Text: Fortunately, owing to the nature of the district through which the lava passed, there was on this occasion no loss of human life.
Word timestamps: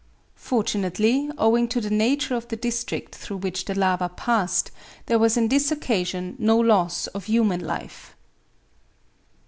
Fortunately, 0.41 1.29
owing 1.37 1.67
to 1.67 1.79
the 1.79 1.91
nature 1.91 2.33
of 2.33 2.47
the 2.47 2.55
district 2.55 3.13
through 3.13 3.37
which 3.37 3.65
the 3.65 3.77
lava 3.77 4.09
passed, 4.09 4.71
there 5.05 5.19
was 5.19 5.37
on 5.37 5.47
this 5.49 5.71
occasion 5.71 6.35
no 6.39 6.57
loss 6.57 7.05
of 7.13 7.25
human 7.25 7.59
life. 7.59 8.15